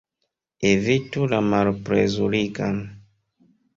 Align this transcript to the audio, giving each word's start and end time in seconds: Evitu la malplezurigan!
Evitu 0.69 1.27
la 1.33 1.41
malplezurigan! 1.49 2.81